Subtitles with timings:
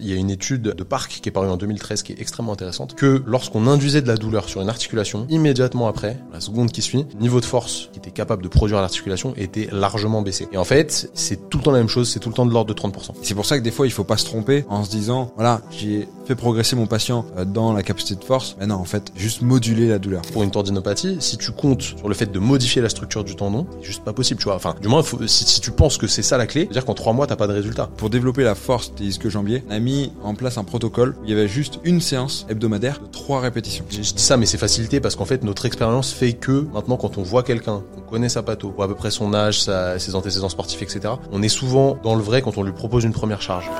[0.00, 2.52] Il y a une étude de Parc qui est parue en 2013 qui est extrêmement
[2.52, 6.82] intéressante, que lorsqu'on induisait de la douleur sur une articulation, immédiatement après, la seconde qui
[6.82, 10.48] suit, le niveau de force qui était capable de produire l'articulation était largement baissé.
[10.50, 12.52] Et en fait, c'est tout le temps la même chose, c'est tout le temps de
[12.52, 13.12] l'ordre de 30%.
[13.22, 15.60] C'est pour ça que des fois, il faut pas se tromper en se disant, voilà,
[15.70, 18.56] j'ai fait progresser mon patient euh, dans la capacité de force.
[18.58, 20.22] Mais non, en fait, juste moduler la douleur.
[20.32, 23.66] Pour une tendinopathie, si tu comptes sur le fait de modifier la structure du tendon,
[23.78, 24.56] c'est juste pas possible, tu vois.
[24.56, 26.94] Enfin, du moins, faut, si, si, tu penses que c'est ça la clé, c'est-à-dire qu'en
[26.94, 27.88] trois mois, t'as pas de résultat.
[27.96, 31.32] Pour développer la force des ischios jambiers, mis en place un protocole où il y
[31.32, 33.84] avait juste une séance hebdomadaire de trois répétitions.
[33.90, 37.18] Je, dis ça, mais c'est facilité parce qu'en fait, notre expérience fait que maintenant, quand
[37.18, 40.48] on voit quelqu'un, qu'on connaît sa patho, ou à peu près son âge, ses antécédents
[40.48, 43.70] sportifs, etc., on est souvent dans le vrai quand on lui propose une première charge.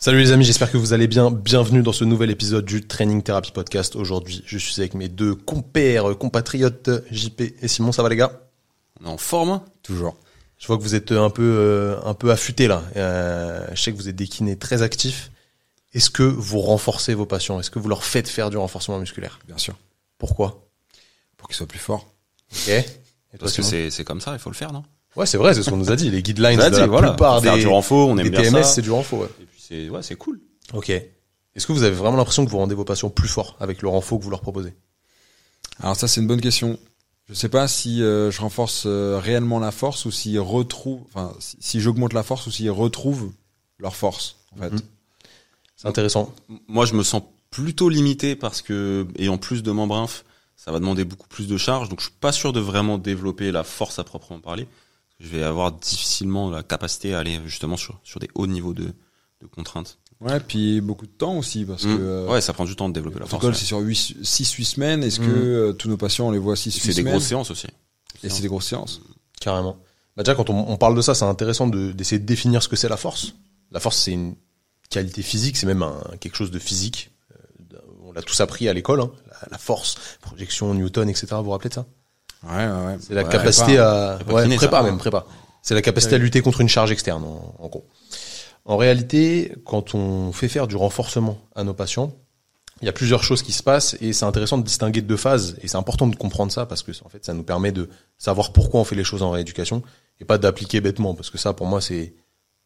[0.00, 1.30] Salut les amis, j'espère que vous allez bien.
[1.30, 3.94] Bienvenue dans ce nouvel épisode du Training Therapy Podcast.
[3.94, 7.92] Aujourd'hui, je suis avec mes deux compères, compatriotes, JP et Simon.
[7.92, 8.47] Ça va les gars?
[9.00, 10.16] On est en forme Toujours.
[10.58, 12.82] Je vois que vous êtes un peu, euh, un peu affûtés là.
[12.96, 15.30] Euh, je sais que vous êtes des kinés très actifs.
[15.94, 19.38] Est-ce que vous renforcez vos patients Est-ce que vous leur faites faire du renforcement musculaire?
[19.46, 19.76] Bien sûr.
[20.18, 20.66] Pourquoi?
[21.36, 22.06] Pour qu'ils soient plus forts.
[22.52, 22.68] Ok.
[22.68, 24.82] Et toi, Parce que c'est c'est comme ça, il faut le faire, non?
[25.16, 26.10] Ouais, c'est vrai, c'est ce qu'on nous a dit.
[26.10, 27.08] Les guidelines Ça de dit, la voilà.
[27.10, 28.64] plupart Faire des, du renfort, on aime des bien TMS, ça.
[28.64, 29.20] c'est du renfort.
[29.20, 29.28] Ouais.
[29.40, 30.40] Et puis c'est ouais, c'est cool.
[30.74, 30.90] Ok.
[30.90, 33.88] Est-ce que vous avez vraiment l'impression que vous rendez vos patients plus forts avec le
[33.88, 34.74] renfort que vous leur proposez?
[35.80, 36.78] Alors ça, c'est une bonne question.
[37.28, 41.34] Je sais pas si euh, je renforce euh, réellement la force ou s'ils retrouvent, enfin,
[41.40, 43.32] si, si j'augmente la force ou s'ils retrouvent
[43.78, 44.70] leur force, en fait.
[44.70, 44.80] Mhm.
[45.76, 46.34] C'est intéressant.
[46.66, 50.24] Moi, je me sens plutôt limité parce que ayant plus de membres inf,
[50.56, 53.52] ça va demander beaucoup plus de charge, donc je suis pas sûr de vraiment développer
[53.52, 54.66] la force à proprement parler.
[55.20, 58.92] Je vais avoir difficilement la capacité à aller justement sur sur des hauts niveaux de
[59.40, 59.98] de contraintes.
[60.20, 61.96] Ouais, puis beaucoup de temps aussi, parce Mm.
[61.96, 63.44] que euh, ouais, ça prend du temps de développer la force.
[63.44, 63.54] ouais.
[63.54, 65.02] c'est sur 6-8 semaines.
[65.04, 65.26] Est-ce Mhm.
[65.26, 67.66] que euh, tous nos patients, on les voit 6-8 C'est semaines des grosses séances aussi.
[68.24, 69.00] Et c'est des grosses séances.
[69.40, 69.76] Carrément.
[70.16, 72.68] Bah déjà, quand on, on parle de ça, c'est intéressant de- d'essayer de, définir ce
[72.68, 73.34] que c'est la force.
[73.70, 74.34] La force, c'est une
[74.90, 77.12] qualité physique, c'est même un, quelque chose de physique.
[77.32, 79.12] Euh, On l'a tous appris à l'école, hein.
[79.30, 81.28] la, la force, projection, Newton, etc.
[81.36, 81.86] Vous vous rappelez de ça?
[82.42, 82.96] Ouais, ouais, ouais.
[83.00, 84.12] C'est la Ouais, capacité prépa.
[84.12, 84.16] à...
[84.16, 84.82] Prépa Ouais, prépa ça.
[84.82, 85.26] même, prépa.
[85.62, 87.86] C'est la capacité à lutter contre une charge externe, en, en gros.
[88.68, 92.12] En réalité, quand on fait faire du renforcement à nos patients,
[92.82, 95.56] il y a plusieurs choses qui se passent et c'est intéressant de distinguer deux phases.
[95.62, 98.52] Et c'est important de comprendre ça parce que en fait ça nous permet de savoir
[98.52, 99.82] pourquoi on fait les choses en rééducation
[100.20, 101.14] et pas d'appliquer bêtement.
[101.14, 102.12] Parce que ça pour moi c'est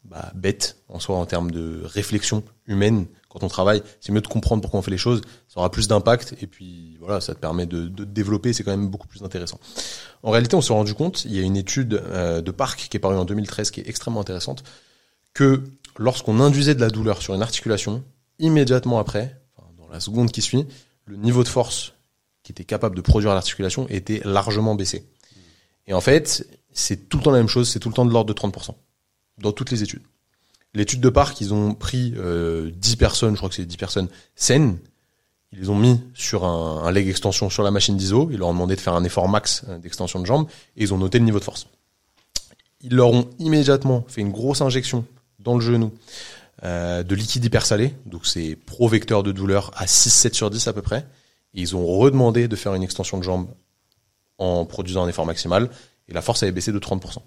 [0.03, 3.81] bah, bête en soi en termes de réflexion humaine quand on travaille.
[4.01, 5.21] C'est mieux de comprendre pourquoi on fait les choses.
[5.47, 8.53] Ça aura plus d'impact et puis voilà ça te permet de, te développer.
[8.53, 9.61] C'est quand même beaucoup plus intéressant.
[10.25, 12.97] En réalité on s'est rendu compte il y a une étude euh, de Parc qui
[12.97, 14.65] est parue en 2013 qui est extrêmement intéressante
[15.35, 15.63] que
[15.97, 18.03] lorsqu'on induisait de la douleur sur une articulation
[18.39, 19.41] immédiatement après
[19.79, 20.67] dans la seconde qui suit
[21.07, 21.93] le niveau de force
[22.43, 25.05] qui était capable de produire l'articulation était largement baissé
[25.87, 28.13] et en fait c'est tout le temps la même chose c'est tout le temps de
[28.13, 28.75] l'ordre de 30%
[29.39, 30.03] dans toutes les études.
[30.75, 34.09] L'étude de Parc, ils ont pris euh, 10 personnes, je crois que c'est 10 personnes
[34.35, 34.79] saines,
[35.53, 38.49] ils les ont mis sur un, un leg extension sur la machine d'ISO, ils leur
[38.49, 41.19] ont demandé de faire un effort max euh, d'extension de jambe, et ils ont noté
[41.19, 41.67] le niveau de force.
[42.81, 45.05] Ils leur ont immédiatement fait une grosse injection
[45.43, 45.93] dans le genou
[46.65, 50.83] euh, de liquide hypersalé, donc c'est pro-vecteur de douleur à 6-7 sur 10 à peu
[50.83, 51.07] près,
[51.55, 53.49] et ils ont redemandé de faire une extension de jambe
[54.39, 55.71] en produisant un effort maximal,
[56.09, 57.19] et la force avait baissé de 30%.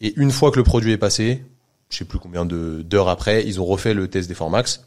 [0.00, 1.42] Et une fois que le produit est passé,
[1.88, 4.84] je sais plus combien de d'heures après, ils ont refait le test d'effort max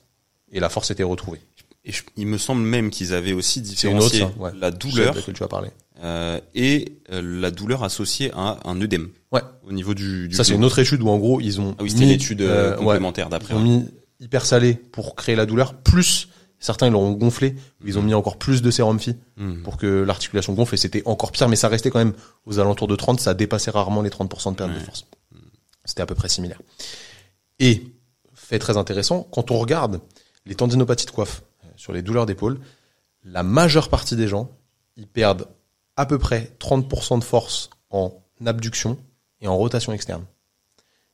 [0.52, 1.42] et la force était retrouvée.
[1.86, 4.52] Et je- il me semble même qu'ils avaient aussi autre, différencié ça, ouais.
[4.60, 5.72] la douleur tu.
[6.02, 9.42] Euh, et euh, la douleur associée à un œdème Ouais.
[9.68, 11.84] au niveau du, du Ça c'est une autre étude où en gros ils ont Ah
[11.84, 13.54] oui, c'était mis, l'étude euh, euh, ouais, complémentaire ils d'après.
[13.54, 13.64] ont ouais.
[13.64, 13.86] mis
[14.20, 16.30] hyper salé pour créer la douleur, plus
[16.60, 17.56] certains ils l'ont gonflé,
[17.86, 19.64] ils ont mis encore plus de sérum phi Mhm.
[19.64, 22.14] pour que l'articulation gonfle et c'était encore pire, mais ça restait quand même
[22.46, 24.84] aux alentours de 30, ça dépassait rarement les 30% de perte de Ouais.
[24.84, 25.06] force.
[25.86, 26.60] C'était à peu près similaire.
[27.60, 27.84] Et,
[28.34, 30.02] fait très intéressant, quand on regarde
[30.46, 31.44] les tendinopathies de coiffe
[31.76, 32.60] sur les douleurs d'épaule,
[33.24, 34.50] la majeure partie des gens,
[34.98, 35.46] ils perdent
[36.00, 38.14] à peu près 30% de force en
[38.46, 38.98] abduction
[39.42, 40.24] et en rotation externe.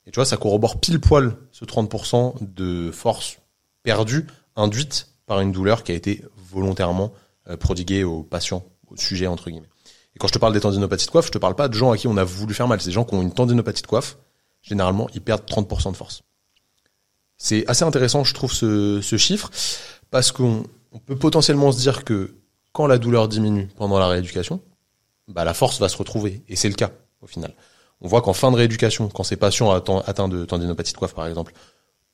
[0.06, 3.40] Et tu vois, ça corrobore pile poil ce 30% de force
[3.82, 7.12] perdue, induite par une douleur qui a été volontairement
[7.50, 9.70] euh, prodiguée au patient, au sujet, entre guillemets.
[10.16, 11.92] Et quand je te parle des tendinopathies de coiffe, je te parle pas de gens
[11.92, 12.80] à qui on a voulu faire mal.
[12.80, 14.20] C'est des gens qui ont une tendinopathie de coiffe.
[14.62, 16.22] Généralement, ils perdent 30% de force.
[17.38, 19.50] C'est assez intéressant, je trouve, ce, chiffre,
[20.12, 22.36] parce qu'on on peut potentiellement se dire que
[22.72, 24.62] quand la douleur diminue pendant la rééducation,
[25.28, 26.44] bah, la force va se retrouver.
[26.48, 26.92] Et c'est le cas,
[27.22, 27.54] au final.
[28.02, 31.28] On voit qu'en fin de rééducation, quand ces patients atteints de tendinopathie de coiffe, par
[31.28, 31.54] exemple,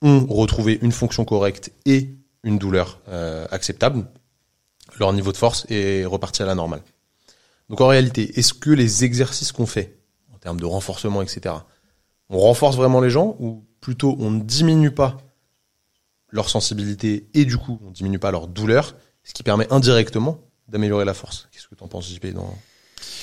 [0.01, 4.05] ont retrouvé une fonction correcte et une douleur euh, acceptable,
[4.99, 6.81] leur niveau de force est reparti à la normale.
[7.69, 9.99] Donc en réalité, est-ce que les exercices qu'on fait
[10.33, 11.55] en termes de renforcement, etc.
[12.29, 15.17] On renforce vraiment les gens ou plutôt on ne diminue pas
[16.29, 21.05] leur sensibilité et du coup on diminue pas leur douleur, ce qui permet indirectement d'améliorer
[21.05, 21.47] la force?
[21.51, 22.57] Qu'est-ce que tu en penses, JP, dans,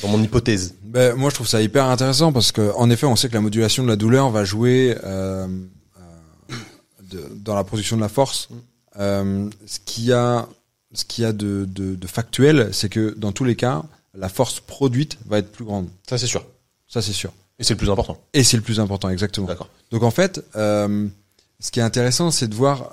[0.03, 3.17] dans mon hypothèse Ben, moi, je trouve ça hyper intéressant parce que, en effet, on
[3.17, 5.47] sait que la modulation de la douleur va jouer euh,
[6.01, 6.55] euh,
[7.11, 8.49] de- dans la production de la force.
[8.99, 10.49] Euh, ce qu'il y a,
[10.93, 13.83] ce qu'il y a de, de, de factuel, c'est que dans tous les cas,
[14.15, 15.89] la force produite va être plus grande.
[16.09, 16.45] Ça, c'est sûr.
[16.89, 17.33] Ça, c'est sûr.
[17.59, 18.17] Et c'est le plus important.
[18.35, 19.47] Et c'est le plus important, exactement.
[19.49, 19.69] D'accord.
[19.91, 22.93] Donc en fait, ce qui est intéressant, c'est de voir,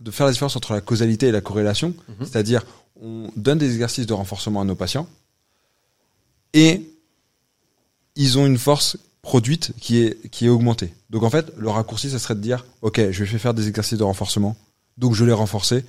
[0.00, 1.94] de faire la différence entre la causalité et la corrélation.
[2.08, 2.26] Mhm.
[2.26, 2.64] C'est-à-dire,
[3.02, 5.08] on donne des exercices de renforcement à nos patients
[6.54, 6.88] et
[8.14, 10.94] ils ont une force produite qui est qui est augmentée.
[11.10, 13.98] Donc en fait, le raccourci, ça serait de dire, ok, je vais faire des exercices
[13.98, 14.56] de renforcement,
[14.98, 15.84] donc je l'ai renforcé,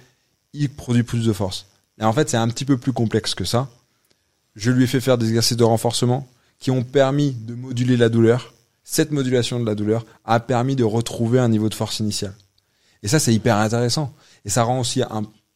[0.53, 1.67] il produit plus de force.
[1.99, 3.69] Et en fait, c'est un petit peu plus complexe que ça.
[4.55, 6.27] Je lui ai fait faire des exercices de renforcement
[6.59, 8.53] qui ont permis de moduler la douleur.
[8.83, 12.33] Cette modulation de la douleur a permis de retrouver un niveau de force initial.
[13.01, 14.13] Et ça, c'est hyper intéressant.
[14.45, 15.01] Et ça rend aussi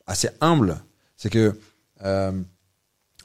[0.06, 0.78] assez humble.
[1.18, 1.60] C'est que,
[2.04, 2.32] euh,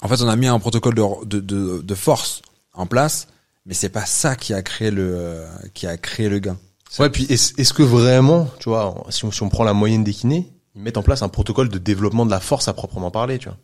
[0.00, 2.42] en fait, on a mis un protocole de, de, de, de force
[2.72, 3.28] en place,
[3.66, 6.58] mais c'est pas ça qui a créé le, euh, qui a créé le gain.
[6.98, 10.04] Ouais, puis est-ce est-ce que vraiment, tu vois, si on, si on prend la moyenne
[10.04, 13.10] des kinés, ils mettent en place un protocole de développement de la force à proprement
[13.10, 13.58] parler, tu vois?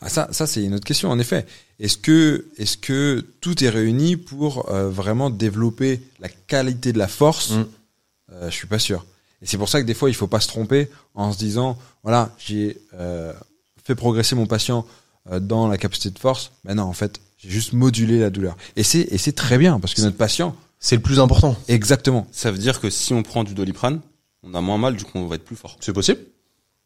[0.00, 1.46] Ah, ça, ça c'est une autre question en effet.
[1.78, 7.08] Est-ce que, est-ce que tout est réuni pour euh, vraiment développer la qualité de la
[7.08, 7.50] force?
[7.50, 7.66] Mm.
[8.32, 9.04] Euh, Je suis pas sûr.
[9.40, 11.76] Et c'est pour ça que des fois il faut pas se tromper en se disant
[12.02, 13.32] voilà j'ai euh,
[13.84, 14.86] fait progresser mon patient
[15.30, 16.52] euh, dans la capacité de force.
[16.64, 18.56] Mais non en fait j'ai juste modulé la douleur.
[18.76, 21.56] Et c'est et c'est très bien parce que notre patient C'est le plus important.
[21.68, 22.26] exactement.
[22.32, 24.00] Ça veut dire que si on prend du doliprane,
[24.44, 25.76] on a moins mal, du coup on va être plus fort.
[25.80, 26.20] C'est possible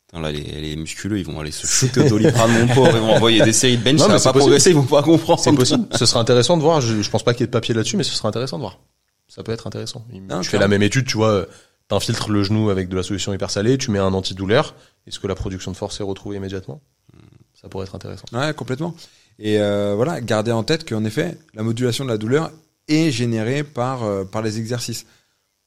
[0.08, 3.00] Putain, là, les, les musculeux, ils vont aller se shooter au doliprane, mon pauvre, ils
[3.00, 4.38] vont envoyer des séries de bench, Non, ça va pas possible.
[4.38, 5.40] progresser, ils vont pas comprendre.
[5.42, 5.86] C'est possible.
[5.96, 6.80] ce serait intéressant de voir.
[6.80, 8.62] Je, je pense pas qu'il y ait de papier là-dessus, mais ce serait intéressant de
[8.62, 8.78] voir.
[9.26, 10.06] Ça peut être intéressant.
[10.30, 11.46] Non, tu fais la même étude, tu vois,
[11.88, 14.74] t'infiltres le genou avec de la solution hyper salée, tu mets un antidouleur.
[15.06, 16.80] Est-ce que la production de force est retrouvée immédiatement?
[17.60, 18.24] Ça pourrait être intéressant.
[18.32, 18.94] Ouais, complètement.
[19.38, 22.50] Et euh, voilà, garder en tête qu'en effet, la modulation de la douleur
[22.88, 25.06] est générée par euh, par les exercices.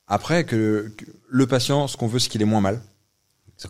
[0.07, 2.81] Après que, que le patient, ce qu'on veut, c'est qu'il ait moins mal.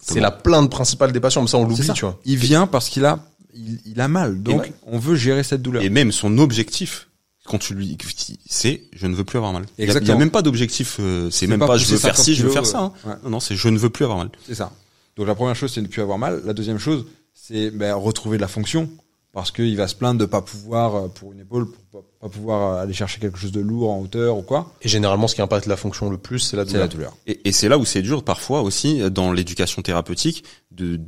[0.02, 2.20] C'est la plainte principale des patients, mais ça on l'oublie, tu vois.
[2.24, 4.42] Il vient parce qu'il a il, il a mal.
[4.42, 4.74] Donc ouais.
[4.86, 5.82] on veut gérer cette douleur.
[5.82, 7.09] Et même son objectif,
[7.50, 7.98] quand tu lui,
[8.48, 9.64] c'est je ne veux plus avoir mal.
[9.78, 10.20] Il y a- Il y a, Exactement.
[10.20, 12.52] même pas d'objectif, euh, c'est même pas pas, je veux faire 50 ci, je veux
[12.52, 12.80] faire ça.
[12.80, 12.94] hein.
[13.06, 13.14] ouais.
[13.24, 14.30] Non, non, c'est je ne veux plus avoir mal.
[14.48, 14.72] C'est ça.
[15.18, 16.42] Donc la première chose, c'est de ne plus avoir mal.
[16.46, 18.90] La deuxième chose, c'est ben, retrouver de la fonction.
[19.32, 22.30] Parce qu'il va se plaindre de pas pouvoir, euh, pour une épaule, pour pas, pas
[22.30, 24.74] pouvoir euh, aller chercher quelque chose de lourd en hauteur ou quoi.
[24.82, 27.16] Et généralement, ce qui impacte la fonction le plus, c'est la douleur.
[27.28, 31.00] Et, et c'est là où c'est dur parfois aussi dans l'éducation thérapeutique de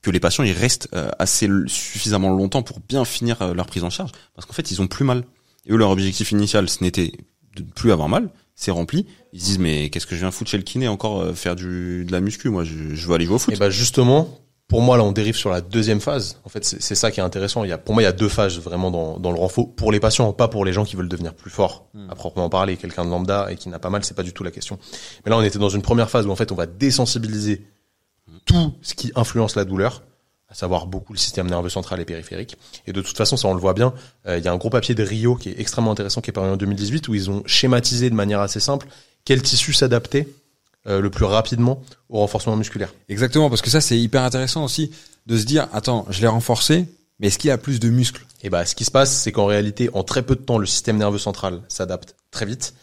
[0.00, 0.88] que les patients ils restent
[1.18, 4.86] assez suffisamment longtemps pour bien finir leur prise en charge parce qu'en fait ils ont
[4.88, 5.22] plus mal.
[5.66, 7.12] Et eux leur objectif initial ce n'était
[7.56, 9.06] de ne plus avoir mal, c'est rempli.
[9.32, 11.56] Ils se disent mais qu'est-ce que je viens foutre chez le kiné encore euh, faire
[11.56, 12.48] du de la muscu?
[12.48, 13.54] Moi je, je veux aller jouer au foot.
[13.54, 14.38] Et bah justement,
[14.68, 16.40] pour moi là, on dérive sur la deuxième phase.
[16.44, 17.62] En fait, c'est c'est ça qui est intéressant.
[17.64, 19.74] Il y a, pour moi, il y a deux phases vraiment dans, dans le renfort
[19.74, 22.78] pour les patients, pas pour les gens qui veulent devenir plus forts, à proprement parler.
[22.78, 24.78] Quelqu'un de lambda et qui n'a pas mal, c'est pas du tout la question.
[25.24, 27.66] Mais là, on était dans une première phase où en fait, on va désensibiliser
[28.46, 30.02] tout ce qui influence la douleur,
[30.52, 32.58] à savoir beaucoup le système nerveux central et périphérique.
[32.86, 33.94] Et de toute façon, ça on le voit bien.
[34.26, 36.32] euh, Il y a un gros papier de Rio qui est extrêmement intéressant, qui est
[36.32, 38.86] paru en 2018, où ils ont schématisé de manière assez simple
[39.24, 40.28] quel tissu s'adapter
[40.86, 42.92] euh, le plus rapidement au renforcement musculaire.
[43.08, 44.90] Exactement, parce que ça, c'est hyper intéressant aussi
[45.26, 46.86] de se dire, attends, je l'ai renforcé,
[47.18, 48.26] mais est-ce qu'il a plus de muscles?
[48.42, 50.66] Et bah, ce qui se passe, c'est qu'en réalité, en très peu de temps, le
[50.66, 52.74] système nerveux central s'adapte très vite.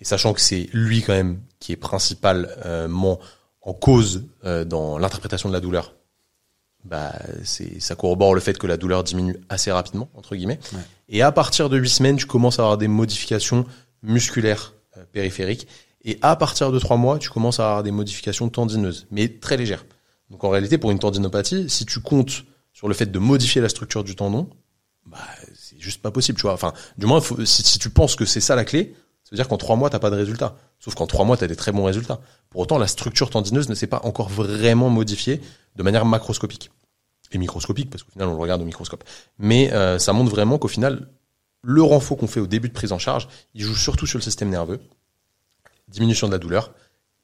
[0.00, 3.20] Et sachant que c'est lui quand même qui est principalement
[3.60, 5.92] en cause euh, dans l'interprétation de la douleur,
[6.84, 7.12] bah,
[7.44, 10.58] c'est, ça corrobore le fait que la douleur diminue assez rapidement, entre guillemets.
[10.72, 10.80] Ouais.
[11.08, 13.64] Et à partir de huit semaines, tu commences à avoir des modifications
[14.02, 15.68] musculaires euh, périphériques.
[16.04, 19.56] Et à partir de trois mois, tu commences à avoir des modifications tendineuses, mais très
[19.56, 19.84] légères.
[20.30, 23.68] Donc en réalité, pour une tendinopathie, si tu comptes sur le fait de modifier la
[23.68, 24.48] structure du tendon,
[25.06, 25.18] bah,
[25.54, 26.54] c'est juste pas possible, tu vois.
[26.54, 28.94] Enfin, du moins, faut- si, si tu penses que c'est ça la clé,
[29.32, 30.56] ça veut dire qu'en trois mois, t'as pas de résultat.
[30.78, 32.20] Sauf qu'en trois mois, t'as des très bons résultats.
[32.50, 35.40] Pour autant, la structure tendineuse ne s'est pas encore vraiment modifiée
[35.74, 36.70] de manière macroscopique.
[37.30, 39.04] Et microscopique, parce qu'au final, on le regarde au microscope.
[39.38, 41.08] Mais euh, ça montre vraiment qu'au final,
[41.62, 44.22] le renfort qu'on fait au début de prise en charge, il joue surtout sur le
[44.22, 44.80] système nerveux,
[45.88, 46.70] diminution de la douleur,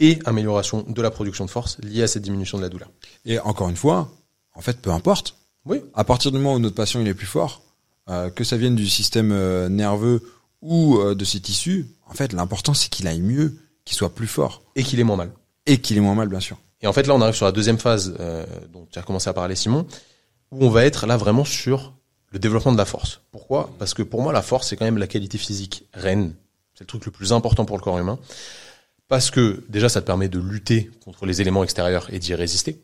[0.00, 2.88] et amélioration de la production de force liée à cette diminution de la douleur.
[3.26, 4.10] Et encore une fois,
[4.54, 5.36] en fait, peu importe.
[5.66, 5.82] Oui.
[5.92, 7.60] À partir du moment où notre patient il est plus fort,
[8.08, 10.22] euh, que ça vienne du système euh, nerveux
[10.62, 14.26] ou euh, de ses tissus, en fait, l'important c'est qu'il aille mieux, qu'il soit plus
[14.26, 15.32] fort Et qu'il est moins mal.
[15.66, 16.58] et qu'il ait moins mal, bien sûr.
[16.80, 19.28] Et en fait, là, on arrive sur la deuxième phase euh, dont tu as commencé
[19.28, 19.86] à parler, Simon,
[20.52, 21.94] où on va être là vraiment sur
[22.30, 23.20] le développement de la force.
[23.32, 23.70] Pourquoi?
[23.78, 26.34] Parce que pour moi, la force, c'est quand même la qualité physique reine.
[26.74, 28.18] C'est le truc le plus important pour le corps humain.
[29.08, 32.80] Parce que déjà, ça te permet de lutter contre les éléments extérieurs et d'y résister.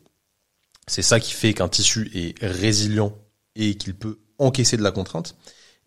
[0.87, 3.13] C'est ça qui fait qu'un tissu est résilient
[3.55, 5.35] et qu'il peut encaisser de la contrainte.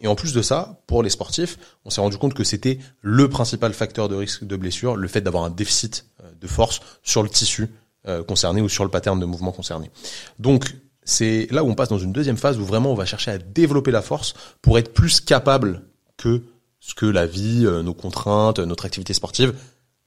[0.01, 3.29] Et en plus de ça, pour les sportifs, on s'est rendu compte que c'était le
[3.29, 7.23] principal facteur de risque de blessure, le fait d'avoir un déficit euh, de force sur
[7.23, 7.69] le tissu
[8.07, 9.91] euh, concerné ou sur le pattern de mouvement concerné.
[10.39, 13.31] Donc, c'est là où on passe dans une deuxième phase où vraiment on va chercher
[13.33, 15.83] à développer la force pour être plus capable
[16.17, 16.43] que
[16.81, 19.55] ce que la vie, euh, nos contraintes, notre activité sportive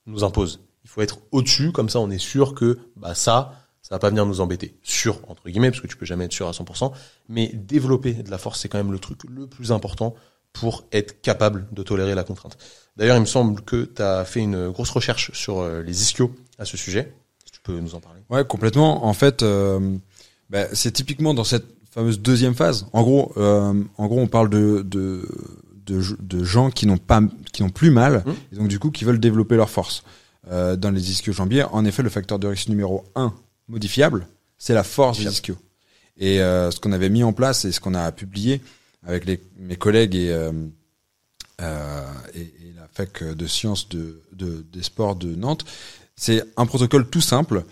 [0.05, 0.61] nous impose.
[0.83, 3.60] Il faut être au-dessus, comme ça on est sûr que bah ça,
[3.91, 4.73] ça va pas venir nous embêter.
[4.83, 6.93] Sûr, entre guillemets, parce que tu peux jamais être sûr à 100%,
[7.27, 10.15] mais développer de la force, c'est quand même le truc le plus important
[10.53, 12.57] pour être capable de tolérer la contrainte.
[12.95, 16.33] D'ailleurs, il me semble que tu as fait une grosse recherche sur euh, les ischios
[16.57, 17.13] à ce sujet.
[17.51, 18.21] tu peux nous en parler?
[18.29, 19.05] Ouais, complètement.
[19.05, 19.97] En fait, euh,
[20.49, 22.87] bah, c'est typiquement dans cette fameuse deuxième phase.
[22.93, 25.27] En gros, euh, en gros, on parle de, de,
[25.85, 27.19] de, de gens qui n'ont pas,
[27.51, 28.31] qui n'ont plus mal, Mmh.
[28.53, 30.03] et donc du coup qui veulent développer leur force.
[30.49, 33.33] Euh, dans les ischios jambiers, en effet, le facteur de risque numéro un
[33.71, 35.33] modifiable, c'est la force Modifiable.
[35.35, 35.57] ischios.
[36.17, 38.61] Et euh, ce qu'on avait mis en place et ce qu'on a publié
[39.03, 40.51] avec les, mes collègues et, euh,
[41.61, 45.65] euh, et, et la fac de sciences de, de, des sports de Nantes,
[46.15, 47.63] c'est un protocole tout simple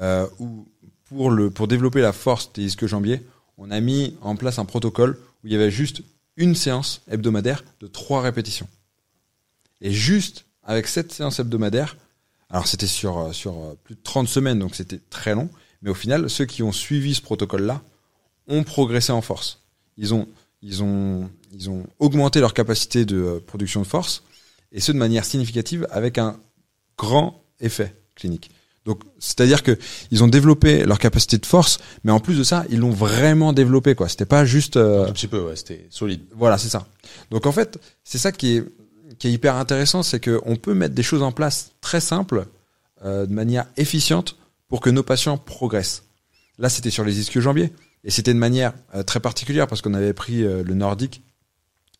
[0.00, 0.66] euh, où
[1.06, 3.20] pour le pour développer la force des ischios jambiers,
[3.58, 6.02] on a mis en place un protocole où il y avait juste
[6.36, 8.68] une séance hebdomadaire de trois répétitions.
[9.80, 11.96] Et juste avec cette séance hebdomadaire,
[12.50, 15.48] alors c'était sur euh, sur euh, plus de 30 semaines donc c'était très long,
[15.82, 17.82] mais au final ceux qui ont suivi ce protocole là
[18.48, 19.60] ont progressé en force.
[19.96, 20.26] Ils ont
[20.62, 24.24] ils ont ils ont augmenté leur capacité de euh, production de force
[24.72, 26.38] et ce de manière significative avec un
[26.96, 28.50] grand effet clinique.
[28.86, 29.76] Donc, c'est-à-dire que
[30.10, 33.52] ils ont développé leur capacité de force, mais en plus de ça, ils l'ont vraiment
[33.52, 34.08] développé, quoi.
[34.08, 36.22] C'était pas juste, euh, Un petit peu, ouais, c'était solide.
[36.34, 36.86] voilà, c'est ça.
[37.30, 38.64] Donc en fait, c'est ça qui est
[39.18, 42.46] qui est hyper intéressant, c'est que on peut mettre des choses en place très simples,
[43.04, 44.36] euh, de manière efficiente,
[44.68, 46.04] pour que nos patients progressent.
[46.58, 47.72] Là, c'était sur les ischios jambiers,
[48.04, 51.22] et c'était de manière euh, très particulière parce qu'on avait pris euh, le nordique,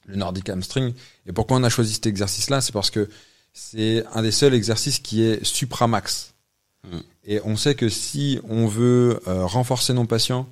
[0.07, 0.95] le nordique hamstring.
[1.27, 3.09] Et pourquoi on a choisi cet exercice-là, c'est parce que
[3.53, 6.35] c'est un des seuls exercices qui est supramax.
[6.85, 6.99] Mm.
[7.25, 10.49] Et on sait que si on veut renforcer nos patients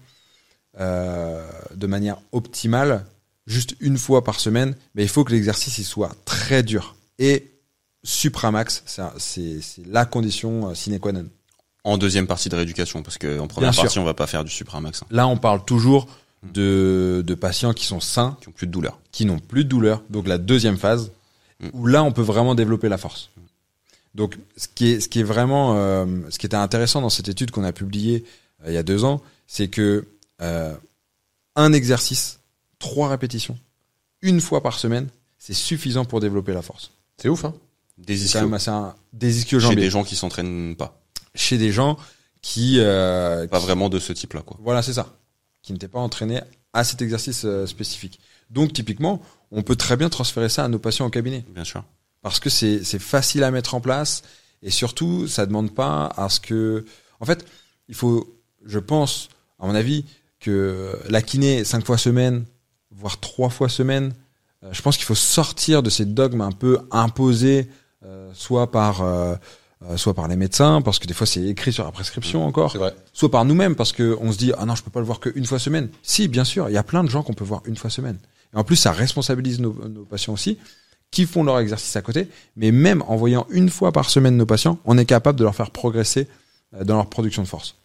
[0.79, 3.07] de manière optimale,
[3.49, 6.95] juste une fois par semaine, mais il faut que l'exercice il soit très dur.
[7.19, 7.51] Et
[8.05, 8.85] supramax,
[9.19, 11.27] c'est la condition euh, sine qua non.
[11.83, 13.83] En deuxième partie de rééducation, parce que en première Bien sûr.
[13.85, 16.07] partie, on va pas faire du supramax, hein, Là, on parle toujours
[16.53, 19.01] de, de patients qui sont sains, qui ont plus de douleur.
[19.11, 21.11] qui n'ont plus de douleur, donc la deuxième phase,
[21.61, 21.69] Mm.
[21.73, 23.31] où là on peut vraiment développer la force.
[24.15, 27.29] Donc ce qui est, ce qui est vraiment, euh, ce qui était intéressant dans cette
[27.29, 28.25] étude qu'on a publiée
[28.65, 30.07] euh, il y a deux ans, c'est que
[30.41, 30.75] euh,
[31.57, 32.38] un exercice,
[32.79, 33.59] trois répétitions,
[34.23, 35.09] une fois par semaine,
[35.39, 36.91] c'est suffisant pour développer la force.
[37.17, 37.55] C'est ouf, hein
[37.99, 38.41] Des ischios.
[38.69, 41.01] un, des ischios Chez des gens qui s'entraînent pas.
[41.35, 41.97] chez des gens
[42.43, 44.57] qui, euh, Pas qui- vraiment de ce type-là, quoi.
[44.61, 45.15] Voilà, c'est ça.
[45.63, 46.41] Qui n'étaient pas entraînés
[46.73, 48.21] à cet exercice euh, spécifique.
[48.51, 49.21] Donc, typiquement,
[49.51, 51.45] on peut très bien transférer ça à nos patients au cabinet.
[51.55, 51.85] Bien sûr.
[52.23, 54.23] Parce que c'est c'est facile à mettre en place.
[54.63, 56.85] Et surtout, ça demande pas à ce que...
[57.21, 57.45] En fait,
[57.89, 59.29] il faut, je pense,
[59.61, 60.05] à mon avis,
[60.41, 62.45] que la kiné, cinq fois semaine,
[62.91, 64.13] voire trois fois semaine,
[64.65, 67.69] euh, je pense qu'il faut sortir de ces dogmes un peu imposés,
[68.05, 69.03] euh, soit par...
[69.03, 69.35] euh,
[69.89, 72.73] euh, soit par les médecins, parce que des fois c'est écrit sur la prescription encore,
[72.73, 72.93] C'est vrai.
[73.13, 75.21] soit par nous-mêmes parce que on se dit ah non je peux pas le voir
[75.21, 75.89] qu'une fois semaine.
[76.03, 78.19] Si bien sûr, il y a plein de gens qu'on peut voir une fois semaine.
[78.53, 80.59] Et en plus ça responsabilise nos, nos patients aussi
[81.13, 84.47] qui font leur exercice à côté, mais même en voyant une fois par semaine nos
[84.47, 86.27] patients, on est capable de leur faire progresser
[86.75, 87.77] euh, dans leur production de force.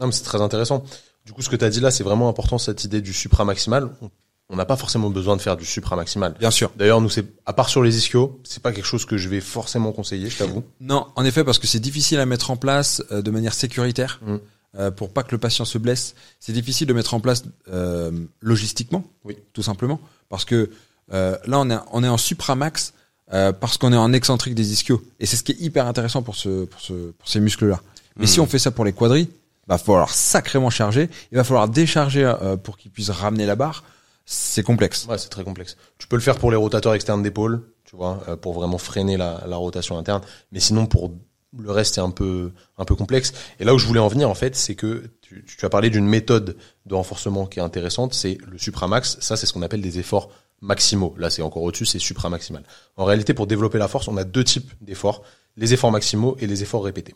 [0.00, 0.82] Non, mais c'est très intéressant.
[1.24, 3.90] Du coup, ce que tu as dit là, c'est vraiment important, cette idée du supramaximal.
[4.02, 4.10] On-
[4.50, 6.34] On n'a pas forcément besoin de faire du supramaximal.
[6.38, 6.70] Bien sûr.
[6.76, 9.40] D'ailleurs, nous, c'est, à part sur les ischios, c'est pas quelque chose que je vais
[9.42, 10.64] forcément conseiller, je t'avoue.
[10.80, 14.20] Non, en effet, parce que c'est difficile à mettre en place euh, de manière sécuritaire
[14.22, 14.36] Mm.
[14.78, 16.14] euh, pour pas que le patient se blesse.
[16.40, 19.36] C'est difficile de mettre en place euh, logistiquement, Oui.
[19.52, 20.00] tout simplement,
[20.30, 20.70] parce que
[21.12, 22.92] euh, là on est on est en supramax
[23.32, 26.22] euh, parce qu'on est en excentrique des ischios et c'est ce qui est hyper intéressant
[26.22, 27.80] pour ce pour ce pour ces muscles là.
[28.16, 28.28] Mais Mm.
[28.28, 29.28] si on fait ça pour les quadris,
[29.66, 33.84] va falloir sacrément charger, il va falloir décharger euh, pour qu'ils puissent ramener la barre.
[34.30, 35.06] C'est complexe.
[35.08, 35.78] Ouais, c'est très complexe.
[35.96, 39.16] Tu peux le faire pour les rotateurs externes d'épaule, tu vois, euh, pour vraiment freiner
[39.16, 40.20] la, la rotation interne.
[40.52, 41.14] Mais sinon, pour
[41.58, 43.32] le reste, c'est un peu, un peu complexe.
[43.58, 45.88] Et là où je voulais en venir, en fait, c'est que tu, tu as parlé
[45.88, 49.16] d'une méthode de renforcement qui est intéressante, c'est le supramax.
[49.20, 50.28] Ça, c'est ce qu'on appelle des efforts
[50.60, 51.14] maximaux.
[51.16, 52.64] Là, c'est encore au-dessus, c'est supramaximal.
[52.98, 55.22] En réalité, pour développer la force, on a deux types d'efforts.
[55.58, 57.14] Les efforts maximaux et les efforts répétés.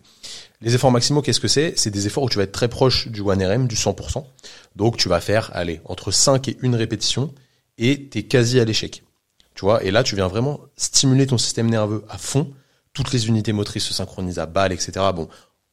[0.61, 1.75] Les efforts maximaux, qu'est-ce que c'est?
[1.77, 4.25] C'est des efforts où tu vas être très proche du 1RM, du 100%.
[4.77, 7.33] Donc tu vas faire, allez, entre 5 et 1 répétition
[7.79, 9.05] et tu es quasi à l'échec.
[9.55, 12.51] Tu vois, et là tu viens vraiment stimuler ton système nerveux à fond.
[12.93, 14.93] Toutes les unités motrices se synchronisent à balle, etc.
[15.15, 15.29] Bon,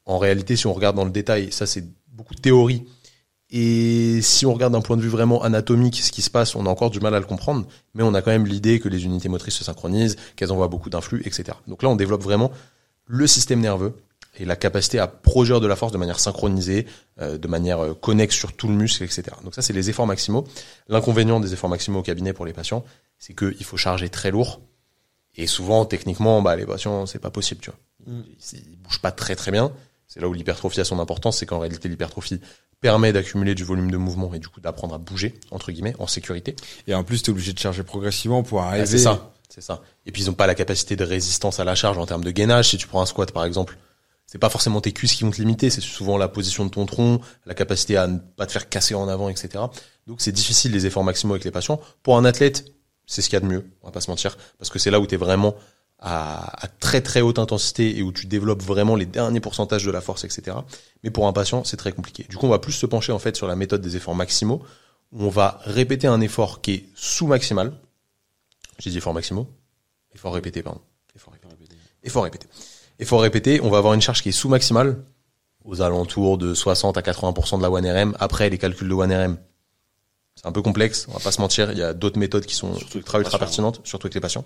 [0.06, 2.84] en réalité, si on regarde dans le détail, ça c'est beaucoup de théorie.
[3.52, 6.66] Et si on regarde d'un point de vue vraiment anatomique ce qui se passe, on
[6.66, 9.04] a encore du mal à le comprendre, mais on a quand même l'idée que les
[9.04, 11.58] unités motrices se synchronisent, qu'elles envoient beaucoup d'influx, etc.
[11.66, 12.52] Donc là, on développe vraiment
[13.06, 13.94] le système nerveux
[14.38, 16.86] et la capacité à produire de la force de manière synchronisée,
[17.20, 19.24] euh, de manière euh, connexe sur tout le muscle, etc.
[19.42, 20.46] Donc ça, c'est les efforts maximaux.
[20.88, 22.84] L'inconvénient des efforts maximaux au cabinet pour les patients,
[23.18, 24.60] c'est qu'il faut charger très lourd.
[25.34, 28.14] Et souvent, techniquement, bah, les patients, c'est pas possible, tu vois.
[28.14, 28.22] Mm.
[28.52, 29.72] Ils, ils bougent pas très très bien.
[30.06, 32.40] C'est là où l'hypertrophie a son importance, c'est qu'en réalité, l'hypertrophie
[32.80, 36.06] permet d'accumuler du volume de mouvement et du coup d'apprendre à bouger, entre guillemets, en
[36.06, 36.56] sécurité.
[36.86, 38.86] Et en plus, t'es obligé de charger progressivement pour Ah, arriver.
[38.86, 39.82] c'est ça, c'est ça.
[40.06, 42.30] Et puis ils ont pas la capacité de résistance à la charge en termes de
[42.30, 42.70] gainage.
[42.70, 43.76] Si tu prends un squat par exemple,
[44.26, 46.86] c'est pas forcément tes cuisses qui vont te limiter, c'est souvent la position de ton
[46.86, 49.64] tronc, la capacité à ne pas te faire casser en avant, etc.
[50.06, 51.80] Donc c'est difficile les efforts maximaux avec les patients.
[52.02, 52.64] Pour un athlète,
[53.06, 54.92] c'est ce qu'il y a de mieux, on va pas se mentir, parce que c'est
[54.92, 55.56] là où tu es vraiment
[56.00, 59.90] à, à très très haute intensité et où tu développes vraiment les derniers pourcentages de
[59.90, 60.56] la force, etc.
[61.04, 62.24] Mais pour un patient, c'est très compliqué.
[62.28, 64.62] Du coup, on va plus se pencher en fait sur la méthode des efforts maximaux,
[65.12, 67.72] où on va répéter un effort qui est sous maximal.
[68.78, 69.46] J'ai dit efforts maximaux,
[70.14, 70.80] effort répété, pardon.
[71.14, 71.76] Effort répété.
[72.02, 72.46] Effort répété.
[72.98, 75.04] Effort répété, on va avoir une charge qui est sous maximale,
[75.64, 78.14] aux alentours de 60 à 80% de la 1RM.
[78.18, 79.36] Après, les calculs de 1RM,
[80.34, 81.72] c'est un peu complexe, on va pas se mentir.
[81.72, 83.38] Il y a d'autres méthodes qui sont Surtout avec ultra patients.
[83.38, 84.44] pertinentes, surtout avec les patients.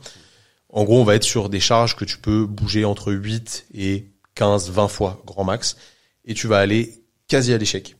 [0.74, 4.10] En gros, on va être sur des charges que tu peux bouger entre 8 et
[4.34, 5.76] 15, 20 fois grand max,
[6.24, 7.96] et tu vas aller quasi à l'échec,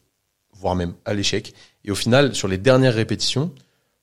[0.52, 1.54] voire même à l'échec.
[1.84, 3.54] Et au final, sur les dernières répétitions,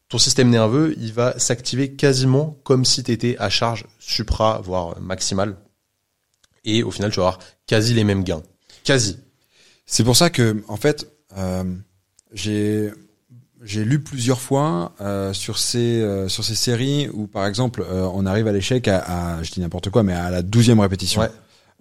[0.08, 4.98] ton système nerveux, il va s'activer quasiment comme si tu étais à charge supra, voire
[5.01, 5.58] maximale.
[6.63, 8.44] Et au final, tu vas avoir quasi les mêmes gains.
[8.86, 9.18] Quasi.
[9.86, 11.66] C'est pour ça que, en fait, euh,
[12.32, 12.90] j'ai
[13.63, 18.08] j'ai lu plusieurs fois euh, sur ces euh, sur ces séries où, par exemple, euh,
[18.13, 19.00] on arrive à l'échec à,
[19.38, 21.22] à- je dis n'importe quoi, mais à la douzième répétition.
[21.22, 21.30] Ouais.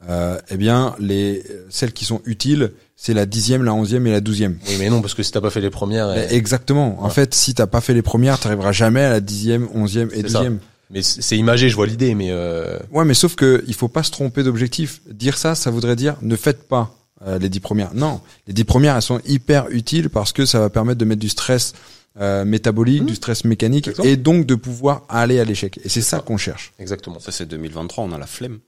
[0.08, 4.20] Euh, eh bien, les celles qui sont utiles, c'est la dixième, la onzième et la
[4.22, 4.58] douzième.
[4.68, 7.02] Oui, mais non, parce que si t'as pas fait les premières, eh, Exactement.
[7.04, 10.22] En fait, si t'as pas fait les premières, t'arriveras jamais à la dixième, onzième et
[10.22, 10.38] ça.
[10.38, 10.58] douzième.
[10.90, 13.88] mais c'est c'est imagé, je vois l'idée, mais euh, Ouais, mais sauf que il faut
[13.88, 15.02] pas se tromper d'objectif.
[15.10, 16.94] Dire ça, ça voudrait dire ne faites pas
[17.26, 17.94] euh, les dix premières.
[17.94, 21.20] Non, les dix premières, elles sont hyper utiles parce que ça va permettre de mettre
[21.20, 21.72] du stress
[22.20, 23.06] euh, métabolique, Mmh.
[23.06, 25.78] du stress mécanique, et donc de pouvoir aller à l'échec.
[25.84, 26.22] Et c'est ça ça.
[26.22, 26.72] qu'on cherche.
[26.80, 27.20] exactement.
[27.20, 28.58] Ça, c'est 2023, on a la flemme.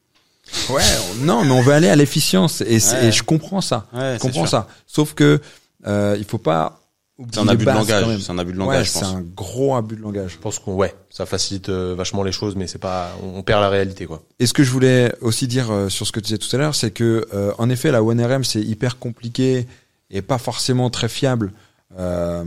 [0.71, 0.83] Ouais,
[1.21, 3.07] on- non, mais on veut aller à l'efficience, et, c'est- Ouais.
[3.07, 3.87] et je comprends ça.
[3.93, 4.69] Ouais, Je comprends ça.
[4.87, 5.41] Sauf que
[5.87, 6.82] euh, il faut pas.
[7.31, 8.21] C'est un abus de langage.
[8.21, 10.33] C'est un abus de langage, je c'est un gros abus de langage.
[10.33, 13.43] Je pense qu'on ouais, ça facilite euh, vachement les choses, mais c'est pas, on, on
[13.43, 14.23] perd la réalité quoi.
[14.39, 16.59] Et ce que je voulais aussi dire euh, sur ce que tu disais tout à
[16.59, 19.67] l'heure, c'est que euh, en effet, la ONRM c'est hyper compliqué
[20.11, 21.53] et pas forcément très fiable
[21.99, 22.45] euh,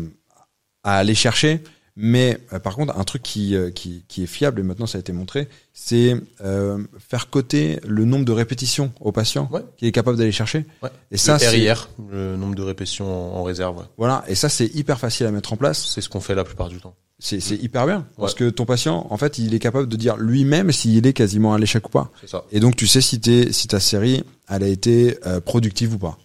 [0.83, 1.61] à aller chercher.
[1.97, 4.97] Mais euh, par contre, un truc qui, euh, qui, qui est fiable et maintenant ça
[4.97, 9.61] a été montré, c'est euh, faire coter le nombre de répétitions au patient Ouais.
[9.77, 10.65] qui est capable d'aller chercher.
[10.83, 10.89] Ouais.
[11.11, 13.05] Et ça, le c'est RIR, le nombre de répétitions
[13.35, 13.85] en, en réserve, ouais.
[13.97, 14.25] voilà.
[14.27, 15.85] Et ça, c'est hyper facile à mettre en place.
[15.87, 16.95] c'est ce qu'on fait la plupart du temps.
[17.17, 20.17] C'est c'est hyper bien parce que ton patient, en fait, il est capable de dire
[20.17, 22.11] lui-même s'il est quasiment à l'échec ou pas.
[22.25, 22.43] Ça.
[22.51, 25.97] Et donc, tu sais si, t'es- si ta série, elle a été euh, productive ou
[25.97, 26.17] pas.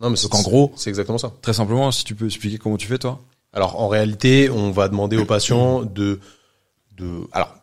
[0.00, 1.32] Non, mais c'est- Donc, en gros- c'est exactement ça.
[1.40, 3.20] Très simplement, si tu peux expliquer comment tu fais, toi.
[3.52, 6.20] Alors en réalité, on va demander aux patients de,
[6.96, 7.54] de, alors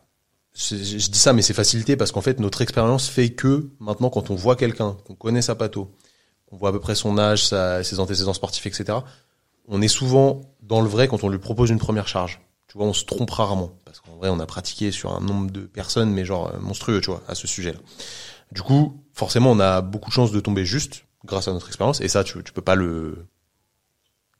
[0.54, 4.30] je dis ça, mais c'est facilité parce qu'en fait notre expérience fait que maintenant quand
[4.30, 5.90] on voit quelqu'un, qu'on connaît sa patho,
[6.46, 8.98] qu'on voit à peu près son âge, ses antécédents sportifs, etc.
[9.68, 12.40] On est souvent dans le vrai quand on lui propose une première charge.
[12.68, 15.50] Tu vois, on se trompe rarement parce qu'en vrai on a pratiqué sur un nombre
[15.50, 17.78] de personnes, mais genre euh, monstrueux, tu vois, à ce sujet-là.
[18.52, 22.00] Du coup, forcément, on a beaucoup de chances de tomber juste grâce à notre expérience
[22.00, 23.26] et ça, tu peux pas le,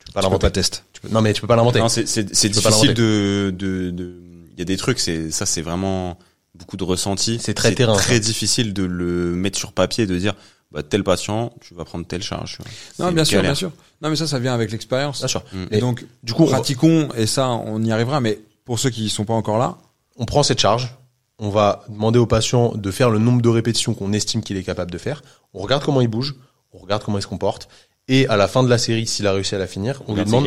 [0.00, 0.50] tu peux pas Tu peux l'inventer.
[0.50, 0.60] pas.
[0.92, 1.78] Tu peux- Non mais tu peux pas l'inventer.
[1.78, 2.04] Non, c'est
[2.48, 4.22] difficile de de de.
[4.54, 6.18] Il y a des trucs, c'est ça, c'est vraiment
[6.54, 7.38] beaucoup de ressenti.
[7.40, 8.18] C'est très terrain, Très ça.
[8.20, 10.34] difficile de le mettre sur papier et de dire,
[10.70, 12.58] bah tel patient, tu vas prendre telle charge.
[12.98, 13.70] Non, C'est bien sûr, bien sûr.
[14.02, 15.18] Non, mais ça, ça vient avec l'expérience.
[15.20, 15.42] Bien sûr.
[15.52, 15.64] Mm.
[15.70, 19.08] Et Et donc, du coup, pratiquons, et ça, on y arrivera, mais pour ceux qui
[19.08, 19.78] sont pas encore là,
[20.16, 20.94] on prend cette charge,
[21.38, 24.62] on va demander au patient de faire le nombre de répétitions qu'on estime qu'il est
[24.62, 25.22] capable de faire.
[25.54, 26.34] On regarde comment il bouge,
[26.72, 27.68] on regarde comment il se comporte,
[28.08, 30.24] et à la fin de la série, s'il a réussi à la finir, on lui
[30.24, 30.46] demande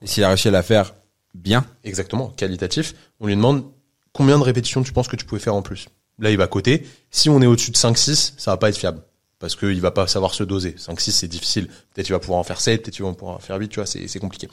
[0.00, 0.94] et s'il a réussi à la faire
[1.34, 3.64] bien, exactement qualitatif, on lui demande
[4.12, 5.88] combien de répétitions tu penses que tu pouvais faire en plus.
[6.18, 6.86] Là, il va coter.
[7.10, 9.02] Si on est au-dessus de 5-6, ça va pas être fiable.
[9.38, 10.72] Parce qu'il va pas savoir se doser.
[10.72, 11.68] 5-6, c'est difficile.
[11.94, 13.76] Peut-être il va pouvoir en faire 7, peut-être il va pouvoir en faire 8, tu
[13.76, 14.48] vois, c'est c'est compliqué.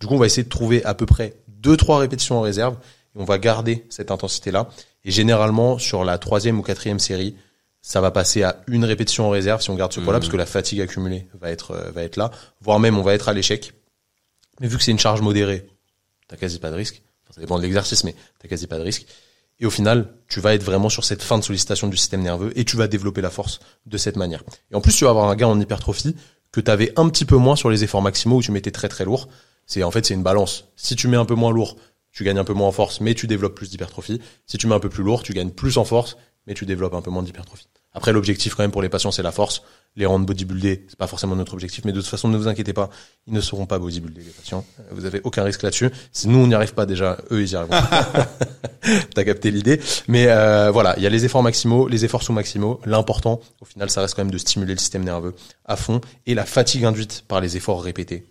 [0.00, 2.76] Du coup, on va essayer de trouver à peu près 2-3 répétitions en réserve,
[3.14, 4.70] et on va garder cette intensité-là.
[5.04, 7.36] Et généralement, sur la troisième ou quatrième série,
[7.82, 10.22] ça va passer à une répétition en réserve si on garde ce poids-là, Mhm.
[10.22, 13.14] parce que la fatigue accumulée va être euh, va être là, voire même on va
[13.14, 13.72] être à l'échec.
[14.60, 15.66] Mais vu que c'est une charge modérée,
[16.28, 17.02] t'as quasi pas de risque.
[17.24, 19.06] Enfin, ça dépend de l'exercice, mais t'as quasi pas de risque.
[19.58, 22.52] Et au final, tu vas être vraiment sur cette fin de sollicitation du système nerveux
[22.58, 24.42] et tu vas développer la force de cette manière.
[24.70, 26.16] Et en plus, tu vas avoir un gain en hypertrophie
[26.52, 28.88] que tu avais un petit peu moins sur les efforts maximaux où tu mettais très
[28.88, 29.28] très lourd.
[29.66, 30.64] C'est en fait c'est une balance.
[30.76, 31.76] Si tu mets un peu moins lourd,
[32.12, 34.20] tu gagnes un peu moins en force, mais tu développes plus d'hypertrophie.
[34.46, 36.94] Si tu mets un peu plus lourd, tu gagnes plus en force, mais tu développes
[36.94, 37.68] un peu moins d'hypertrophie.
[37.92, 39.62] Après, l'objectif quand même pour les patients, c'est la force.
[39.96, 42.72] Les rendre bodybuildés, c'est pas forcément notre objectif, mais de toute façon, ne vous inquiétez
[42.72, 42.90] pas,
[43.26, 44.64] ils ne seront pas bodybuildés les patients.
[44.78, 45.90] Euh, Vous avez aucun risque là-dessus.
[46.12, 47.76] Si nous on n'y arrive pas déjà, eux ils y arriveront.
[49.14, 49.80] T'as capté l'idée.
[50.06, 52.80] Mais euh, voilà, il y a les efforts maximaux, les efforts sous-maximaux.
[52.86, 56.00] L'important, au final, ça reste quand même de stimuler le système nerveux à fond.
[56.26, 58.26] Et la fatigue induite par les efforts répétés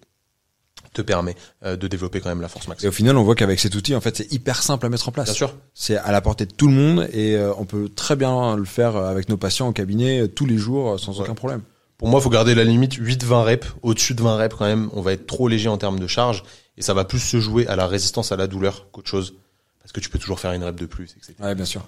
[0.93, 2.89] te permet euh, de développer quand même la force Et maximale.
[2.89, 5.11] au final, on voit qu'avec cet outil, en fait, c'est hyper simple à mettre en
[5.11, 5.27] place.
[5.27, 5.53] Bien sûr.
[5.73, 8.65] C'est à la portée de tout le monde et euh, on peut très bien le
[8.65, 11.25] faire avec nos patients au cabinet euh, tous les jours euh, sans Ouais.
[11.25, 11.61] aucun problème.
[11.97, 13.67] Pour moi, faut garder la limite 8-20 reps.
[13.81, 16.43] Au-dessus de 20 reps, quand même, on va être trop léger en termes de charge
[16.77, 19.33] et ça va plus se jouer à la résistance à la douleur qu'autre chose.
[19.81, 21.33] Parce que tu peux toujours faire une rep de plus, etc.
[21.41, 21.81] Ouais, bien sûr.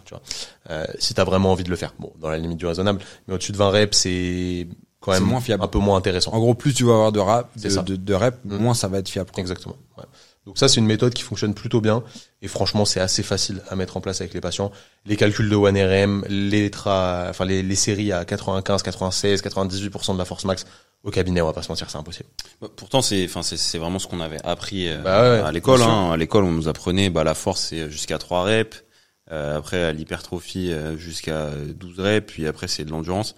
[0.69, 1.93] Euh, si t'as vraiment envie de le faire.
[1.99, 2.99] Bon, dans la limite du raisonnable.
[3.27, 4.67] Mais au-dessus de 20 reps, c'est
[5.01, 5.63] quand C'est même moins fiable.
[5.63, 6.31] un peu moins intéressant.
[6.31, 7.81] En gros, plus tu vas avoir de rap, de, ça.
[7.81, 8.55] de, de reps, Mm.
[8.57, 9.29] moins ça va être fiable.
[9.31, 9.41] quoi.
[9.41, 9.75] Exactement.
[9.97, 10.05] ouais.
[10.47, 12.01] Donc ça, c'est une méthode qui fonctionne plutôt bien.
[12.41, 14.71] Et franchement, c'est assez facile à mettre en place avec les patients.
[15.05, 17.27] Les calculs de 1RM, les, tra...
[17.29, 20.65] enfin, les, les séries à 95, 96, 98% de la force max
[21.03, 22.29] au cabinet, on va pas se mentir, c'est impossible.
[22.61, 25.51] Bah, Pourtant, c'est, enfin, c'est, c'est vraiment ce qu'on avait appris euh, Bah ouais, à
[25.51, 25.81] l'école.
[25.83, 26.11] Hein.
[26.11, 28.83] À l'école, on nous apprenait, bah, la force, c'est jusqu'à 3 reps.
[29.31, 32.27] Euh, après, à l'hypertrophie, euh, jusqu'à 12 reps.
[32.33, 33.35] Puis après, c'est de l'endurance.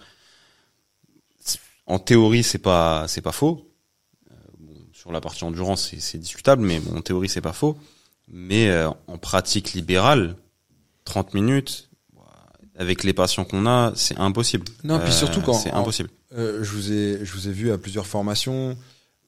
[1.86, 3.70] En théorie, c'est pas, c'est pas faux.
[4.30, 7.52] Euh, bon, sur la partie endurance, c'est, c'est discutable, mais bon, en théorie, c'est pas
[7.52, 7.76] faux.
[8.28, 10.36] Mais euh, en pratique libérale,
[11.04, 11.90] 30 minutes,
[12.76, 14.64] avec les patients qu'on a, c'est impossible.
[14.82, 16.08] Non, puis Euh, surtout quand- c'est en- impossible.
[16.32, 18.76] Euh, je vous ai, je vous ai vu à plusieurs formations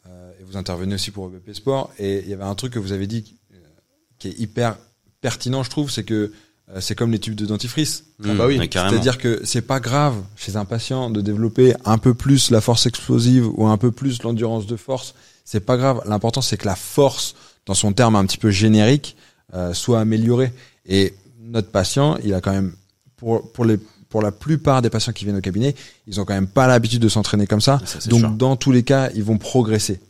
[0.08, 2.80] euh, et vous intervenez aussi pour BP Sport et il y avait un truc que
[2.80, 4.76] vous avez dit qui, euh, est hyper
[5.20, 6.34] pertinent, je trouve, c'est que euh,
[6.80, 8.04] c'est comme les tubes de dentifrice.
[8.24, 8.58] Ah bah oui.
[8.58, 12.86] C'est-à-dire que c'est pas grave chez un patient de développer un peu plus la force
[12.86, 15.14] explosive ou un peu plus l'endurance de force.
[15.44, 16.02] C'est pas grave.
[16.06, 17.34] L'important c'est que la force,
[17.66, 19.16] dans son terme un petit peu générique,
[19.54, 20.52] euh, soit améliorée.
[20.86, 22.74] Et notre patient, il a quand même
[23.16, 25.74] pour pour les pour la plupart des patients qui viennent au cabinet,
[26.06, 27.80] ils ont quand même pas l'habitude de s'entraîner comme ça.
[28.06, 28.30] Donc sûr.
[28.30, 30.00] dans tous les cas, ils vont progresser.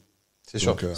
[0.47, 0.73] C'est sûr.
[0.73, 0.95] Donc, euh,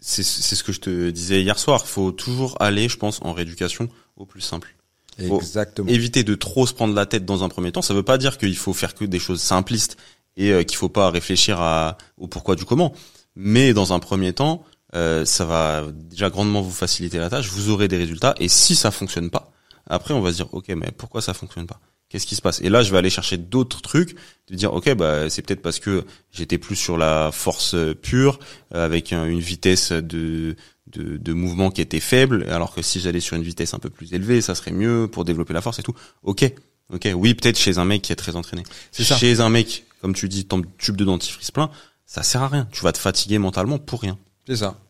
[0.00, 1.82] C'est c'est ce que je te disais hier soir.
[1.84, 4.75] Il faut toujours aller, je pense, en rééducation au plus simple.
[5.18, 5.88] Exactement.
[5.88, 7.82] Éviter de trop se prendre la tête dans un premier temps.
[7.82, 9.96] Ça veut pas dire qu'il faut faire que des choses simplistes
[10.36, 12.92] et euh, qu'il faut pas réfléchir à, au pourquoi du comment.
[13.34, 17.48] Mais dans un premier temps, euh, ça va déjà grandement vous faciliter la tâche.
[17.48, 18.34] Vous aurez des résultats.
[18.38, 19.52] Et si ça fonctionne pas,
[19.86, 21.80] après on va se dire ok, mais pourquoi ça fonctionne pas?
[22.16, 22.62] Qu'est-ce qui se passe?
[22.62, 24.16] Et là, je vais aller chercher d'autres trucs,
[24.48, 28.38] de dire ok, bah c'est peut-être parce que j'étais plus sur la force euh, pure,
[28.74, 33.00] euh, avec un- une vitesse de, de de mouvement qui était faible, alors que si
[33.00, 35.78] j'allais sur une vitesse un peu plus élevée, ça serait mieux pour développer la force
[35.78, 35.92] et tout.
[36.22, 36.50] Ok,
[36.90, 38.62] ok, oui, peut-être chez un mec qui est très entraîné.
[38.92, 39.18] C'est ça.
[39.18, 41.70] Chez un mec, comme tu dis, ton tube de dentifrice plein,
[42.06, 42.66] ça sert à rien.
[42.72, 44.16] Tu vas te fatiguer mentalement pour rien.
[44.46, 44.80] C'est ça.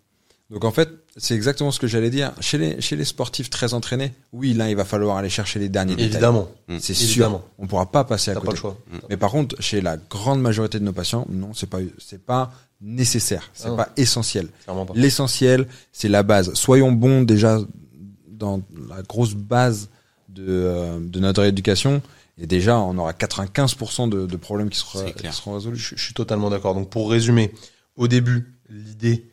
[0.50, 2.32] Donc en fait, c'est exactement ce que j'allais dire.
[2.40, 5.68] Chez les, chez les sportifs très entraînés, oui, là, il va falloir aller chercher les
[5.68, 6.12] derniers détails.
[6.12, 6.48] Évidemment.
[6.78, 7.38] C'est Évidemment.
[7.38, 7.48] sûr.
[7.58, 8.46] On pourra pas passer à T'as côté.
[8.48, 8.76] pas le choix.
[9.08, 12.52] Mais par contre, chez la grande majorité de nos patients, non, c'est pas, c'est pas
[12.80, 13.50] nécessaire.
[13.54, 14.48] C'est Ah pas essentiel.
[14.94, 16.52] L'essentiel, c'est la base.
[16.54, 17.58] Soyons bons déjà
[18.28, 19.88] dans la grosse base
[20.28, 22.02] de, euh, de notre éducation.
[22.38, 25.78] Et déjà, on aura 95% de, de problèmes qui, sera, qui seront résolus.
[25.78, 26.74] Je, je suis totalement d'accord.
[26.74, 27.50] Donc pour résumer,
[27.96, 29.24] au début, l'idée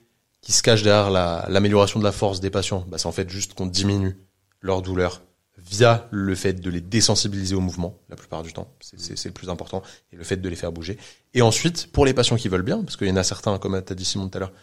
[0.43, 3.27] qui se cache derrière la- l'amélioration de la force des patients, bah, c'est en fait
[3.29, 4.15] juste qu'on diminue
[4.61, 5.23] leur douleur
[5.57, 8.67] via le fait de les désensibiliser au mouvement, la plupart du temps.
[8.81, 9.81] C'est- C'est c'est le plus important.
[10.11, 10.97] Et le fait de les faire bouger.
[11.33, 13.81] Et ensuite, pour les patients qui veulent bien, parce qu'il y en a certains, comme
[13.81, 14.53] t'as dit Simon tout à l'heure,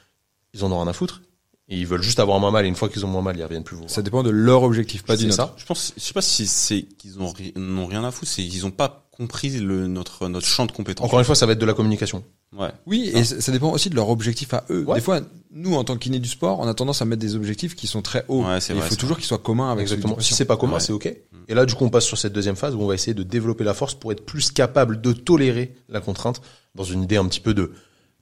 [0.53, 1.23] ils en ont rien à foutre.
[1.69, 2.65] Et ils veulent juste avoir moins mal.
[2.65, 3.91] Et une fois qu'ils ont moins mal, ils reviennent plus vous voir.
[3.91, 5.55] Ça dépend de leur objectif, pas du ça.
[5.57, 8.43] Je pense, je sais pas si c'est qu'ils ont ri- n'ont rien à foutre, c'est
[8.43, 11.05] qu'ils ont pas compris le notre notre champ de compétences.
[11.05, 12.25] Encore une fois, ça va être de la communication.
[12.57, 12.71] Ouais.
[12.87, 14.85] Oui, et ça ça dépend aussi de leur objectif à eux.
[14.87, 14.95] Ouais.
[14.95, 15.21] Des fois,
[15.53, 18.01] nous, en tant qu'inés du sport, on a tendance à mettre des objectifs qui sont
[18.01, 18.45] très hauts.
[18.45, 20.19] Ouais, c'est Et il vrai, faut c'est toujours qu'ils soient communs avec Exactement.
[20.21, 20.81] Si c'est pas commun, Ouais.
[20.81, 21.07] c'est ok.
[21.49, 23.23] Et là, du coup, on passe sur cette deuxième phase où on va essayer de
[23.23, 26.41] développer la force pour être plus capable de tolérer la contrainte
[26.75, 27.73] dans une idée un petit peu de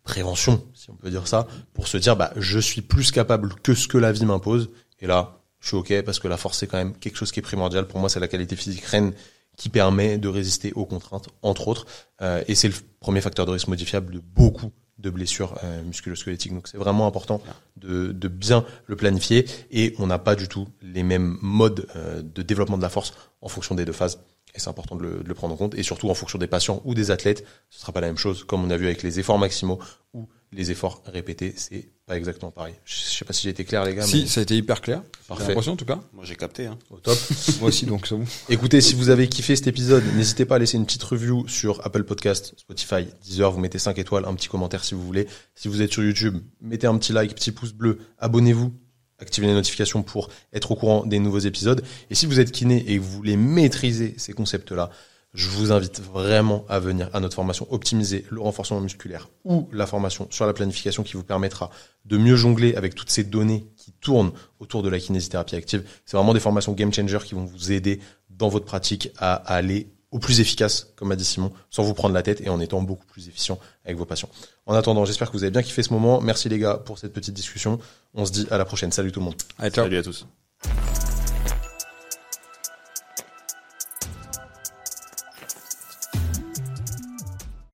[0.02, 3.74] prévention, si on peut dire ça, pour se dire, bah, je suis plus capable que
[3.74, 4.70] ce que la vie m'impose.
[5.00, 7.40] Et là, je suis ok parce que la force, c'est quand même quelque chose qui
[7.40, 7.86] est primordial.
[7.86, 9.12] Pour moi, c'est la qualité physique reine
[9.58, 11.86] qui permet de résister aux contraintes, entre autres.
[12.22, 16.54] Euh, et c'est le premier facteur de risque modifiable de beaucoup de blessures euh, musculo-squelettiques.
[16.54, 17.42] Donc c'est vraiment important
[17.76, 19.46] de, bien le planifier.
[19.70, 23.12] Et on n'a pas du tout les mêmes modes euh, de développement de la force
[23.42, 24.20] en fonction des deux phases.
[24.54, 25.74] Et c'est important de le, de le prendre en compte.
[25.74, 28.44] Et surtout, en fonction des patients ou des athlètes, ce sera pas la même chose.
[28.44, 29.80] Comme on a vu avec les efforts maximaux
[30.14, 32.74] ou les efforts répétés, c'est pas exactement pareil.
[32.86, 34.02] Je sais pas si j'ai été clair, les gars.
[34.02, 35.02] Si, mais ça a été hyper clair.
[35.04, 35.48] J'ai Parfait.
[35.48, 36.00] l'impression, en tout cas.
[36.14, 36.66] Moi, j'ai capté.
[36.66, 36.78] Hein.
[36.90, 37.18] au top.
[37.60, 38.24] Moi aussi, donc c'est bon.
[38.48, 41.84] Écoutez, si vous avez kiffé cet épisode, n'hésitez pas à laisser une petite review sur
[41.86, 43.52] Apple Podcast, Spotify, Deezer.
[43.52, 45.28] Vous mettez 5 étoiles, un petit commentaire si vous voulez.
[45.54, 48.72] Si vous êtes sur YouTube, mettez un petit like, petit pouce bleu, abonnez-vous,
[49.18, 51.82] activez les notifications pour être au courant des nouveaux épisodes.
[52.10, 54.90] Et si vous êtes kiné et que vous voulez maîtriser ces concepts-là,
[55.38, 59.86] je vous invite vraiment à venir à notre formation Optimiser le renforcement musculaire ou la
[59.86, 61.70] formation sur la planification qui vous permettra
[62.06, 65.84] de mieux jongler avec toutes ces données qui tournent autour de la kinésithérapie active.
[66.04, 69.92] C'est vraiment des formations game changer qui vont vous aider dans votre pratique à aller
[70.10, 72.82] au plus efficace, comme a dit Simon, sans vous prendre la tête et en étant
[72.82, 74.30] beaucoup plus efficient avec vos patients.
[74.66, 76.20] En attendant, j'espère que vous avez bien kiffé ce moment.
[76.20, 77.78] Merci les gars pour cette petite discussion.
[78.12, 78.90] On se dit à la prochaine.
[78.90, 79.36] Salut tout le monde.
[79.58, 79.84] Allez, ciao.
[79.84, 80.26] Salut à tous.